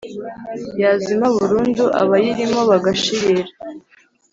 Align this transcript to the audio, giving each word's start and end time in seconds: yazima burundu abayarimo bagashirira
yazima 0.81 1.25
burundu 1.37 1.83
abayarimo 2.01 2.61
bagashirira 2.69 3.51